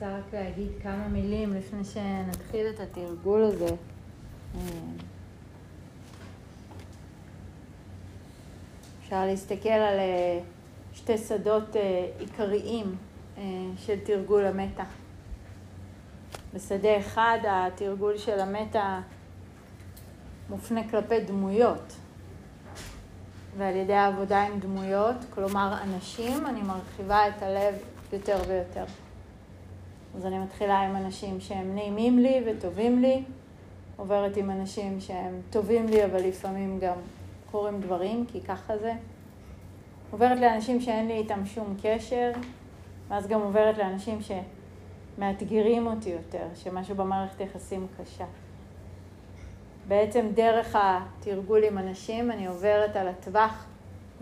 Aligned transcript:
רוצה 0.00 0.18
רק 0.18 0.34
להגיד 0.34 0.68
כמה 0.82 1.08
מילים 1.08 1.54
לפני 1.54 1.84
שנתחיל 1.84 2.66
את 2.66 2.80
התרגול 2.80 3.42
הזה. 3.42 3.74
אפשר 9.02 9.26
להסתכל 9.26 9.68
על 9.68 9.98
אה, 9.98 10.40
שתי 10.92 11.18
שדות 11.18 11.76
אה, 11.76 12.06
עיקריים 12.18 12.96
אה, 13.38 13.42
של 13.76 14.00
תרגול 14.04 14.46
המטה. 14.46 14.84
בשדה 16.54 16.98
אחד 16.98 17.38
התרגול 17.48 18.18
של 18.18 18.40
המטה 18.40 19.00
מופנה 20.50 20.88
כלפי 20.90 21.20
דמויות, 21.20 21.96
ועל 23.56 23.76
ידי 23.76 23.94
העבודה 23.94 24.42
עם 24.42 24.60
דמויות, 24.60 25.16
כלומר 25.30 25.74
אנשים, 25.82 26.46
אני 26.46 26.62
מרחיבה 26.62 27.28
את 27.28 27.42
הלב 27.42 27.74
יותר 28.12 28.38
ויותר. 28.48 28.84
אז 30.16 30.26
אני 30.26 30.38
מתחילה 30.38 30.78
עם 30.78 30.96
אנשים 30.96 31.40
שהם 31.40 31.74
נעימים 31.74 32.18
לי 32.18 32.40
וטובים 32.46 33.02
לי, 33.02 33.22
עוברת 33.96 34.36
עם 34.36 34.50
אנשים 34.50 35.00
שהם 35.00 35.40
טובים 35.50 35.86
לי, 35.86 36.04
אבל 36.04 36.20
לפעמים 36.22 36.78
גם 36.78 36.96
קורים 37.50 37.80
דברים, 37.80 38.26
כי 38.32 38.40
ככה 38.40 38.78
זה. 38.78 38.92
עוברת 40.10 40.40
לאנשים 40.40 40.80
שאין 40.80 41.08
לי 41.08 41.14
איתם 41.14 41.46
שום 41.46 41.76
קשר, 41.82 42.30
ואז 43.08 43.26
גם 43.26 43.40
עוברת 43.40 43.78
לאנשים 43.78 44.18
שמאתגרים 45.16 45.86
אותי 45.86 46.10
יותר, 46.10 46.46
שמשהו 46.54 46.96
במערכת 46.96 47.40
יחסים 47.40 47.86
קשה. 48.00 48.24
בעצם 49.88 50.26
דרך 50.34 50.76
התרגול 50.80 51.64
עם 51.64 51.78
אנשים 51.78 52.30
אני 52.30 52.46
עוברת 52.46 52.96
על 52.96 53.08
הטווח 53.08 53.66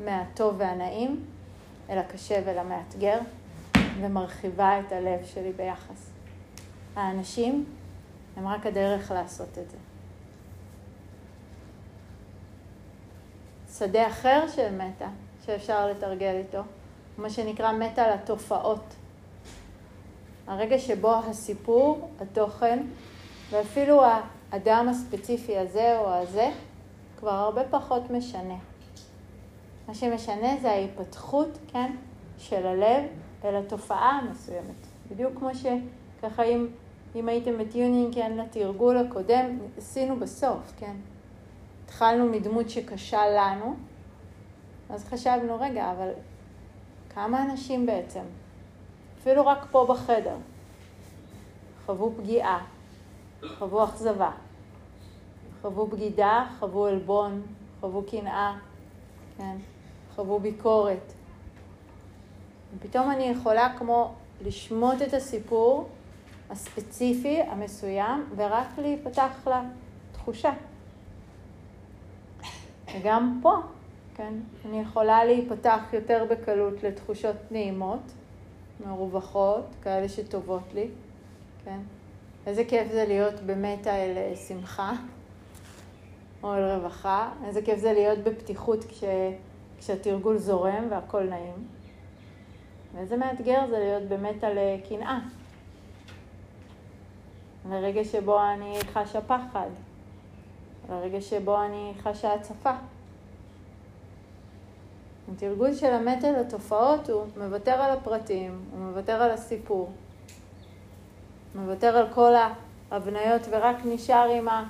מהטוב 0.05 0.55
והנעים 0.59 1.25
אל 1.91 1.99
הקשה 1.99 2.41
ולמאתגר, 2.45 3.19
ומרחיבה 4.01 4.81
את 4.81 4.93
הלב 4.93 5.25
שלי 5.25 5.53
ביחס. 5.53 6.11
האנשים 6.97 7.65
הם 8.37 8.49
רק 8.49 8.67
הדרך 8.67 9.11
לעשות 9.11 9.59
את 9.59 9.71
זה. 9.71 9.77
שדה 13.79 14.09
אחר 14.09 14.45
של 14.49 14.75
מטה, 14.77 15.09
שאפשר 15.47 15.91
לתרגל 15.91 16.35
איתו, 16.35 16.61
מה 17.19 17.31
שנקרא 17.31 17.73
מטה 17.73 18.15
לתופעות. 18.15 18.95
הרגע 20.47 20.79
שבו 20.79 21.15
הסיפור, 21.15 22.11
התוכן, 22.21 22.87
ואפילו 23.51 24.03
האדם 24.51 24.89
הספציפי 24.89 25.59
הזה 25.59 25.99
או 25.99 26.15
הזה, 26.15 26.51
כבר 27.19 27.31
הרבה 27.31 27.63
פחות 27.71 28.11
משנה. 28.11 28.57
מה 29.89 29.95
שמשנה 29.95 30.57
זה 30.63 30.71
ההיפתחות, 30.71 31.59
כן, 31.73 31.97
של 32.39 32.67
הלב 32.67 33.05
אל 33.45 33.57
התופעה 33.57 34.11
המסוימת. 34.11 34.87
בדיוק 35.11 35.33
כמו 35.39 35.51
שככה 35.55 36.43
אם, 36.43 36.67
אם 37.15 37.29
הייתם 37.29 37.59
בטיונינג, 37.59 38.15
כן, 38.15 38.37
לתרגול 38.37 38.99
הקודם, 38.99 39.59
עשינו 39.79 40.17
בסוף, 40.17 40.73
כן. 40.77 40.97
התחלנו 41.85 42.27
מדמות 42.27 42.71
שקשה 42.71 43.21
לנו, 43.29 43.77
אז 44.91 45.05
חשבנו, 45.05 45.61
רגע, 45.61 45.91
אבל 45.91 46.11
כמה 47.15 47.43
אנשים 47.43 47.87
בעצם, 47.87 48.25
אפילו 49.21 49.47
רק 49.47 49.67
פה 49.71 49.87
בחדר, 49.89 50.37
חוו 51.87 52.13
פגיעה, 52.17 52.65
חוו 53.59 53.85
אכזבה, 53.85 54.31
חוו 55.63 55.87
בגידה, 55.87 56.47
חוו 56.59 56.87
עלבון, 56.87 57.43
חוו 57.81 58.03
קנאה, 58.11 58.59
כן, 59.39 59.57
חוו 60.15 60.41
ביקורת. 60.41 61.13
ופתאום 62.75 63.11
אני 63.11 63.25
יכולה 63.25 63.75
כמו 63.79 64.15
לשמוט 64.45 65.03
את 65.03 65.15
הסיפור 65.15 65.89
הספציפי, 66.51 67.41
המסוים, 67.41 68.27
ורק 68.37 68.67
להיפתח 68.79 69.49
לתחושה. 70.13 70.53
וגם 72.95 73.41
פה 73.43 73.61
כן? 74.17 74.35
אני 74.65 74.81
יכולה 74.81 75.25
להיפתח 75.25 75.81
יותר 75.93 76.25
בקלות 76.31 76.83
לתחושות 76.83 77.37
נעימות, 77.51 78.13
מרווחות, 78.87 79.65
כאלה 79.83 80.09
שטובות 80.09 80.75
לי, 80.75 80.89
כן? 81.65 81.79
איזה 82.47 82.65
כיף 82.65 82.93
זה 82.93 83.05
להיות 83.09 83.41
במטה 83.47 83.97
אל 83.97 84.35
שמחה 84.49 84.93
או 86.43 86.55
אל 86.55 86.71
רווחה, 86.71 87.31
איזה 87.45 87.63
כיף 87.63 87.79
זה 87.79 87.93
להיות 87.93 88.19
בפתיחות 88.19 88.85
כש, 88.85 89.05
כשהתרגול 89.79 90.39
זורם 90.39 90.85
והכל 90.91 91.23
נעים, 91.23 91.67
ואיזה 92.97 93.17
מאתגר 93.17 93.67
זה 93.71 93.79
להיות 93.79 94.03
במטה 94.03 94.47
לקנאה, 94.51 95.19
לרגע 97.71 98.05
שבו 98.05 98.41
אני 98.43 98.79
חשה 98.93 99.21
פחד, 99.21 99.69
לרגע 100.91 101.21
שבו 101.21 101.63
אני 101.63 101.93
חשה 102.03 102.35
הצפה. 102.35 102.73
התרגול 105.33 105.75
של 105.75 105.93
המטה 105.93 106.31
לתופעות 106.31 107.11
הוא 107.11 107.25
מוותר 107.37 107.73
על 107.73 107.99
הפרטים, 107.99 108.65
הוא 108.73 108.81
מוותר 108.81 109.23
על 109.23 109.31
הסיפור, 109.31 109.91
מוותר 111.55 111.97
על 111.97 112.07
כל 112.15 112.33
ההבניות 112.91 113.43
ורק 113.51 113.77
נשאר 113.85 114.31
עם 114.39 114.49
ה... 114.49 114.65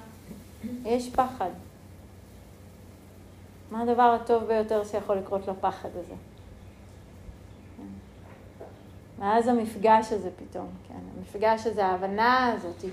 יש 0.85 1.11
פחד. 1.11 1.51
מה 3.71 3.83
הדבר 3.83 4.17
הטוב 4.23 4.45
ביותר 4.45 4.85
שיכול 4.85 5.17
לקרות 5.17 5.49
לפחד 5.49 5.89
הזה? 5.89 6.15
ואז 9.19 9.49
המפגש 9.49 10.13
הזה 10.13 10.31
פתאום, 10.37 10.69
כן, 10.89 10.95
המפגש 11.17 11.67
הזה, 11.67 11.87
ההבנה 11.87 12.53
הזאת, 12.53 12.85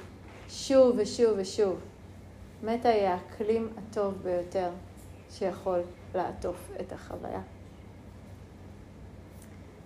שוב 0.49 0.95
ושוב 0.97 1.33
ושוב. 1.37 1.79
מטה 2.63 2.89
היא 2.89 3.07
האקלים 3.07 3.69
הטוב 3.77 4.13
ביותר 4.23 4.69
שיכול 5.29 5.79
לעטוף 6.15 6.71
את 6.81 6.93
החוויה. 6.93 7.41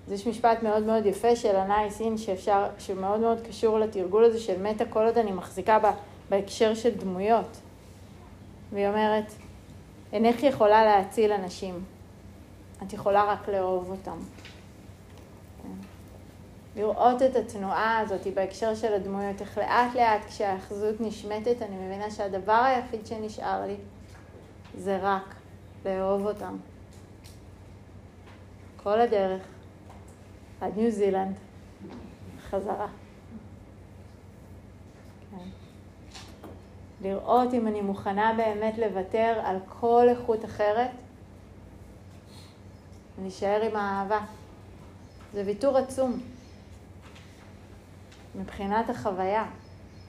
אז 0.07 0.11
יש 0.13 0.27
משפט 0.27 0.63
מאוד 0.63 0.83
מאוד 0.83 1.05
יפה 1.05 1.35
של 1.35 1.55
אנאי 1.55 2.17
שאפשר, 2.17 2.67
שמאוד 2.79 3.19
מאוד 3.19 3.37
קשור 3.47 3.79
לתרגול 3.79 4.23
הזה 4.23 4.39
של 4.39 4.61
מטה 4.61 4.85
כל 4.85 5.05
עוד 5.05 5.17
אני 5.17 5.31
מחזיקה 5.31 5.79
בה 5.79 5.91
בהקשר 6.29 6.73
של 6.73 6.97
דמויות. 6.97 7.57
והיא 8.73 8.87
אומרת, 8.87 9.31
אינך 10.13 10.43
יכולה 10.43 10.85
להציל 10.85 11.31
אנשים, 11.31 11.83
את 12.83 12.93
יכולה 12.93 13.23
רק 13.23 13.49
לאהוב 13.49 13.91
אותם. 13.91 14.17
לראות 16.77 17.21
את 17.21 17.35
התנועה 17.35 17.99
הזאת 17.99 18.27
בהקשר 18.33 18.75
של 18.75 18.93
הדמויות, 18.93 19.41
איך 19.41 19.57
לאט 19.57 19.95
לאט 19.95 20.25
כשהאחזות 20.27 21.01
נשמטת, 21.01 21.61
אני 21.61 21.75
מבינה 21.75 22.11
שהדבר 22.11 22.53
היחיד 22.53 23.05
שנשאר 23.05 23.65
לי 23.65 23.75
זה 24.77 24.99
רק 25.01 25.35
לאהוב 25.85 26.25
אותם. 26.25 26.57
כל 28.83 29.01
הדרך. 29.01 29.41
עד 30.61 30.77
ניו 30.77 30.91
זילנד, 30.91 31.35
חזרה. 32.49 32.87
כן. 35.31 35.49
לראות 37.01 37.53
אם 37.53 37.67
אני 37.67 37.81
מוכנה 37.81 38.33
באמת 38.37 38.77
לוותר 38.77 39.41
על 39.43 39.57
כל 39.79 40.05
איכות 40.09 40.45
אחרת 40.45 40.89
ולהישאר 43.17 43.61
עם 43.61 43.75
האהבה. 43.75 44.19
זה 45.33 45.43
ויתור 45.45 45.77
עצום 45.77 46.19
מבחינת 48.37 48.89
החוויה. 48.89 49.45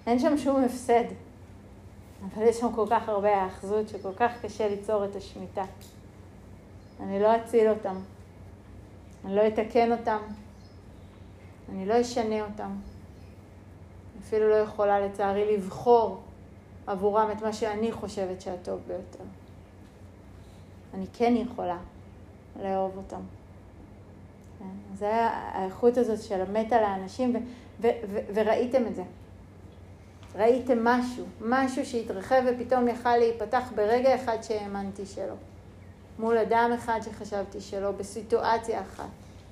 אין 0.07 0.19
שם 0.19 0.39
שום 0.39 0.65
הפסד, 0.65 1.05
אבל 2.25 2.43
יש 2.43 2.57
שם 2.57 2.73
כל 2.75 2.87
כך 2.91 3.09
הרבה 3.09 3.43
האחזות 3.43 3.89
שכל 3.89 4.13
כך 4.17 4.33
קשה 4.43 4.69
ליצור 4.69 5.05
את 5.05 5.17
השמיטה. 5.17 5.65
אני 7.01 7.21
לא 7.21 7.37
אציל 7.37 7.69
אותם. 7.69 7.97
אני 9.25 9.37
לא 9.37 9.47
אתקן 9.47 9.93
אותם, 9.93 10.19
אני 11.69 11.87
לא 11.87 12.01
אשנה 12.01 12.45
אותם. 12.45 12.71
אפילו 14.21 14.51
לא 14.51 14.55
יכולה 14.55 15.01
לצערי 15.01 15.57
לבחור 15.57 16.21
עבורם 16.87 17.31
את 17.31 17.43
מה 17.43 17.53
שאני 17.53 17.93
חושבת 17.93 18.41
שהטוב 18.41 18.81
ביותר. 18.87 19.25
אני 20.95 21.07
כן 21.13 21.35
יכולה 21.37 21.79
לאהוב 22.63 22.97
אותם. 22.97 23.21
כן? 24.59 24.95
זה 24.95 25.13
האיכות 25.15 25.97
הזאת 25.97 26.23
של 26.23 26.41
המתה 26.41 26.81
לאנשים, 26.81 27.47
ו- 27.81 27.89
ו- 28.11 28.21
וראיתם 28.35 28.87
את 28.87 28.97
זה. 28.97 29.03
ראיתם 30.35 30.85
משהו, 30.85 31.25
משהו 31.41 31.87
שהתרחב 31.87 32.43
ופתאום 32.47 32.89
יכל 32.89 33.17
להיפתח 33.17 33.73
ברגע 33.75 34.15
אחד 34.15 34.43
שהאמנתי 34.43 35.07
שלא. 35.07 35.35
מול 36.19 36.39
אדם 36.39 36.71
אחד 36.75 37.01
שחשבתי 37.05 37.61
שלא, 37.61 37.91
בסיטואציה 37.91 38.81
אחת, 38.81 39.09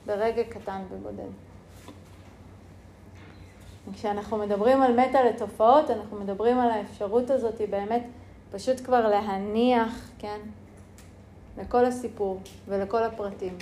ברגע 0.07 0.43
קטן 0.45 0.81
ובודד. 0.91 1.31
כשאנחנו 3.95 4.39
מדברים 4.39 4.83
על 4.83 5.01
מטה 5.01 5.23
לתופעות, 5.23 5.91
אנחנו 5.91 6.21
מדברים 6.21 6.59
על 6.59 6.71
האפשרות 6.71 7.31
הזאת 7.31 7.61
באמת 7.71 8.03
פשוט 8.53 8.81
כבר 8.85 9.09
להניח, 9.09 10.11
כן, 10.19 10.39
לכל 11.59 11.85
הסיפור 11.85 12.41
ולכל 12.69 13.03
הפרטים 13.03 13.59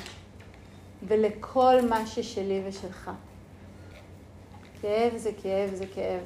ולכל 1.02 1.74
מה 1.88 2.06
ששלי 2.06 2.62
ושלך. 2.66 3.10
כאב 4.84 5.16
זה 5.16 5.30
כאב 5.42 5.74
זה 5.74 5.86
כאב. 5.94 6.20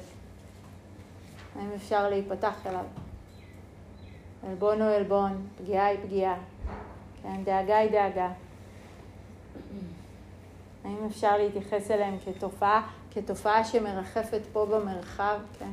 האם 1.55 1.69
אפשר 1.75 2.09
להיפתח 2.09 2.67
אליו? 2.67 2.85
עלבון 4.47 4.81
הוא 4.81 4.91
עלבון, 4.91 5.47
פגיעה 5.57 5.85
היא 5.85 5.99
פגיעה, 6.03 6.35
כן, 7.23 7.43
דאגה 7.43 7.77
היא 7.77 7.91
דאגה. 7.91 8.31
האם 10.83 11.05
אפשר 11.07 11.37
להתייחס 11.37 11.91
אליהם 11.91 12.17
כתופעה, 12.25 12.87
כתופעה 13.11 13.63
שמרחפת 13.63 14.41
פה 14.53 14.65
במרחב, 14.65 15.39
כן? 15.59 15.71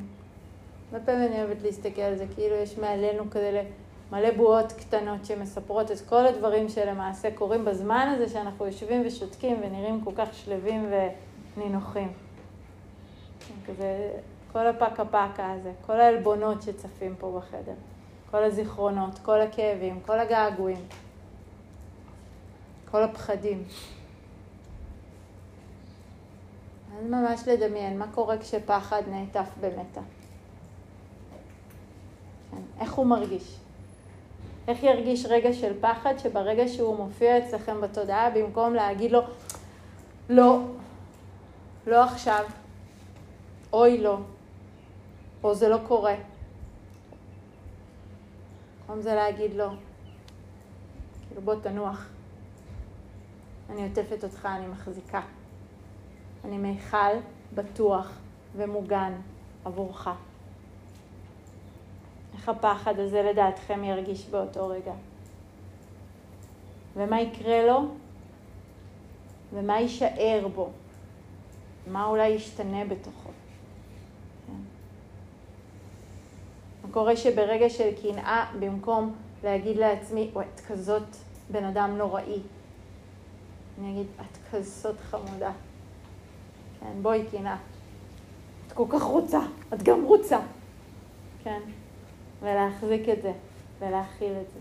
הרבה 0.92 1.06
פעמים 1.06 1.32
אני 1.32 1.42
אוהבת 1.42 1.62
להסתכל 1.62 2.02
על 2.02 2.16
זה, 2.16 2.24
כאילו 2.34 2.56
יש 2.56 2.78
מעלינו 2.78 3.30
כאלה 3.30 3.62
מלא 4.12 4.30
בועות 4.30 4.72
קטנות 4.72 5.24
שמספרות 5.24 5.90
את 5.90 6.00
כל 6.08 6.26
הדברים 6.26 6.68
שלמעשה 6.68 7.28
קורים 7.34 7.64
בזמן 7.64 8.14
הזה 8.14 8.28
שאנחנו 8.28 8.66
יושבים 8.66 9.02
ושותקים 9.06 9.56
ונראים 9.62 10.00
כל 10.04 10.12
כך 10.16 10.28
שלווים 10.34 10.90
ונינוחים. 11.56 12.25
כזה, 13.66 14.10
כל 14.52 14.66
הפקה 14.66 15.04
פקה 15.04 15.52
הזה, 15.52 15.72
כל 15.86 16.00
העלבונות 16.00 16.62
שצפים 16.62 17.14
פה 17.18 17.40
בחדר, 17.40 17.74
כל 18.30 18.44
הזיכרונות, 18.44 19.18
כל 19.22 19.40
הכאבים, 19.40 20.00
כל 20.06 20.18
הגעגועים, 20.18 20.84
כל 22.90 23.02
הפחדים. 23.02 23.64
אז 26.98 27.04
ממש 27.10 27.40
לדמיין 27.46 27.98
מה 27.98 28.06
קורה 28.14 28.38
כשפחד 28.38 29.02
נעטף 29.10 29.48
במטה. 29.60 30.00
כן, 32.50 32.80
איך 32.80 32.92
הוא 32.92 33.06
מרגיש? 33.06 33.56
איך 34.68 34.82
ירגיש 34.82 35.26
רגע 35.26 35.52
של 35.52 35.72
פחד 35.80 36.18
שברגע 36.18 36.68
שהוא 36.68 36.96
מופיע 36.96 37.38
אצלכם 37.38 37.80
בתודעה, 37.80 38.30
במקום 38.30 38.74
להגיד 38.74 39.12
לו, 39.12 39.20
לא, 40.28 40.60
לא 41.86 42.04
עכשיו, 42.04 42.44
אוי 43.72 43.98
לא, 43.98 44.18
או 45.42 45.54
זה 45.54 45.68
לא 45.68 45.78
קורה. 45.88 46.14
במקום 48.80 49.02
זה 49.02 49.14
להגיד 49.14 49.54
לו, 49.54 49.68
כאילו 51.28 51.42
בוא 51.42 51.54
תנוח, 51.62 52.06
אני 53.70 53.88
עוטפת 53.88 54.24
אותך, 54.24 54.46
אני 54.46 54.66
מחזיקה. 54.66 55.20
אני 56.44 56.58
מיכל 56.58 57.16
בטוח 57.54 58.18
ומוגן 58.56 59.12
עבורך. 59.64 60.08
איך 62.34 62.48
הפחד 62.48 62.98
הזה 62.98 63.22
לדעתכם 63.22 63.84
ירגיש 63.84 64.26
באותו 64.26 64.68
רגע? 64.68 64.92
ומה 66.96 67.20
יקרה 67.20 67.66
לו? 67.66 67.88
ומה 69.54 69.80
יישאר 69.80 70.48
בו? 70.54 70.70
מה 71.86 72.04
אולי 72.04 72.28
ישתנה 72.28 72.84
בתוכו? 72.84 73.30
כן. 74.46 74.52
מה 76.82 76.85
קורה 76.96 77.16
שברגע 77.16 77.70
של 77.70 77.90
קנאה, 78.02 78.46
במקום 78.58 79.14
להגיד 79.44 79.76
לעצמי, 79.76 80.30
וואי, 80.32 80.46
את 80.54 80.60
כזאת 80.60 81.16
בן 81.50 81.64
אדם 81.64 81.96
נוראי, 81.96 82.40
אני 83.78 83.92
אגיד, 83.92 84.06
את 84.20 84.38
כזאת 84.50 85.00
חמודה. 85.00 85.52
כן, 86.80 87.02
בואי 87.02 87.24
קנאה. 87.30 87.56
את 88.66 88.72
כל 88.72 88.84
כך 88.88 89.02
רוצה, 89.02 89.40
את 89.74 89.82
גם 89.82 90.04
רוצה. 90.04 90.38
כן, 91.44 91.60
ולהחזיק 92.42 93.08
את 93.08 93.22
זה, 93.22 93.32
ולהכיל 93.78 94.32
את 94.32 94.46
זה. 94.54 94.60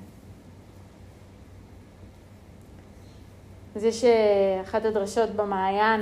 אז 3.75 3.83
יש 3.83 4.03
אה, 4.03 4.61
אחת 4.61 4.85
הדרשות 4.85 5.29
במעיין 5.29 6.01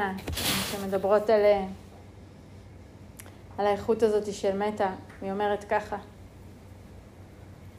שמדברות 0.72 1.30
על, 1.30 1.42
אה, 1.42 1.66
על 3.58 3.68
האיכות 3.68 4.04
הזאת 4.04 4.34
של 4.34 4.58
מטה, 4.58 4.92
היא 5.22 5.32
אומרת 5.32 5.64
ככה: 5.64 5.98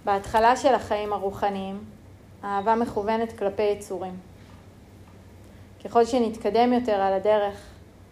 בהתחלה 0.05 0.57
של 0.57 0.75
החיים 0.75 1.13
הרוחניים, 1.13 1.85
האהבה 2.43 2.75
מכוונת 2.75 3.39
כלפי 3.39 3.63
יצורים. 3.63 4.17
ככל 5.85 6.05
שנתקדם 6.05 6.73
יותר 6.73 6.93
על 6.93 7.13
הדרך, 7.13 7.55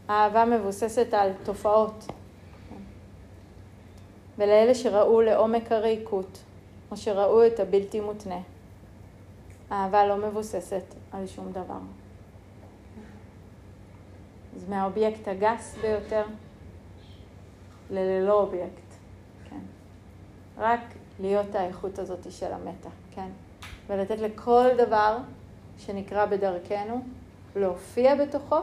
האהבה 0.09 0.45
מבוססת 0.45 1.15
על 1.15 1.33
תופעות. 1.45 2.07
ולאלה 4.39 4.75
שראו 4.75 5.21
לעומק 5.21 5.73
הריקות, 5.73 6.39
או 6.91 6.97
שראו 6.97 7.47
את 7.47 7.61
הבלתי 7.61 8.01
מותנה, 8.01 8.41
אהבה 9.73 10.07
לא 10.07 10.17
מבוססת 10.17 10.85
על 11.13 11.27
שום 11.27 11.53
דבר. 11.53 11.79
אז 14.57 14.69
מהאובייקט 14.69 15.29
הגס 15.29 15.77
ביותר 15.83 16.25
לללא 17.91 18.33
אובייקט, 18.33 18.95
כן. 19.51 19.61
רק 20.59 20.81
להיות 21.23 21.55
האיכות 21.55 21.99
הזאת 21.99 22.33
של 22.33 22.53
המטה, 22.53 22.89
כן. 23.15 23.29
ולתת 23.87 24.19
לכל 24.21 24.69
דבר 24.79 25.19
שנקרא 25.79 26.27
בדרכנו 26.27 27.03
להופיע 27.57 28.15
בתוכו 28.15 28.57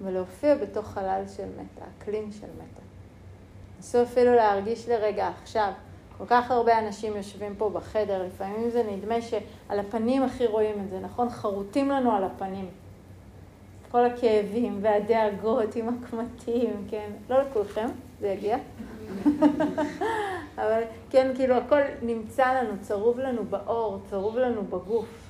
ולהופיע 0.00 0.54
בתוך 0.54 0.86
חלל 0.86 1.22
של 1.36 1.46
מטה, 1.46 1.84
אקלים 1.98 2.32
של 2.32 2.46
מטה. 2.46 2.80
נסו 3.78 4.02
אפילו 4.02 4.34
להרגיש 4.34 4.88
לרגע 4.88 5.28
עכשיו. 5.28 5.72
כל 6.18 6.24
כך 6.26 6.50
הרבה 6.50 6.78
אנשים 6.78 7.16
יושבים 7.16 7.54
פה 7.58 7.70
בחדר, 7.70 8.22
לפעמים 8.26 8.70
זה 8.70 8.82
נדמה 8.82 9.22
שעל 9.22 9.80
הפנים 9.80 10.22
הכי 10.22 10.46
רואים 10.46 10.80
את 10.84 10.90
זה, 10.90 11.00
נכון? 11.00 11.28
חרוטים 11.28 11.90
לנו 11.90 12.12
על 12.12 12.24
הפנים. 12.24 12.68
כל 13.90 14.04
הכאבים 14.06 14.78
והדאגות 14.82 15.76
עם 15.76 15.88
הקמטים, 15.88 16.86
כן? 16.90 17.10
לא 17.30 17.42
לכולכם, 17.42 17.86
זה 18.20 18.28
יגיע. 18.28 18.58
אבל 20.62 20.82
כן, 21.10 21.32
כאילו 21.34 21.54
הכל 21.54 21.80
נמצא 22.02 22.62
לנו, 22.62 22.72
צרוב 22.80 23.18
לנו 23.18 23.44
בעור, 23.44 24.00
צרוב 24.10 24.38
לנו 24.38 24.64
בגוף. 24.64 25.24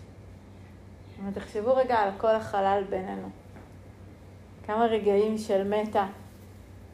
תחשבו 1.35 1.77
רגע 1.77 1.97
על 1.97 2.11
כל 2.19 2.31
החלל 2.35 2.83
בינינו. 2.91 3.29
כמה 4.67 4.85
רגעים 4.87 5.39
של 5.39 5.69
מטה 5.69 6.07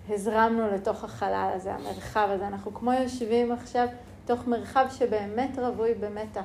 הזרמנו 0.09 0.67
לתוך 0.75 1.05
החלל 1.05 1.51
הזה, 1.55 1.75
המרחב 1.75 2.29
הזה. 2.31 2.47
אנחנו 2.47 2.75
כמו 2.75 2.93
יושבים 2.93 3.53
עכשיו 3.53 3.89
בתוך 4.25 4.47
מרחב 4.47 4.87
שבאמת 4.91 5.59
רווי 5.59 5.95
במטה. 5.95 6.43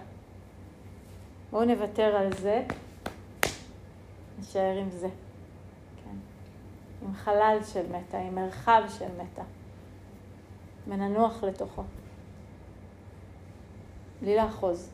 בואו 1.52 1.66
נוותר 1.66 2.16
על 2.16 2.34
זה, 2.34 2.64
נשאר 4.40 4.78
עם 4.82 4.90
זה. 4.90 5.08
כן. 6.04 6.16
עם 7.06 7.14
חלל 7.14 7.58
של 7.74 7.84
מטה, 7.92 8.18
עם 8.18 8.36
מרחב 8.36 8.82
של 9.00 9.06
מטה. 9.06 9.44
וננוח 10.88 11.44
לתוכו. 11.44 11.84
בלי 14.22 14.36
לאחוז, 14.36 14.90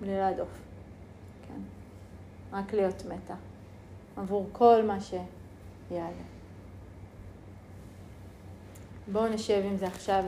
בלי 0.00 0.16
להדוף. 0.16 0.48
כן. 1.48 1.60
רק 2.56 2.72
להיות 2.72 3.04
מטה. 3.04 3.34
עבור 4.16 4.48
כל 4.52 4.82
מה 4.86 5.00
ש... 5.00 5.14
יאללה. 5.90 6.22
בואו 9.12 9.28
נשב 9.28 9.62
עם 9.64 9.76
זה 9.76 9.86
עכשיו. 9.86 10.24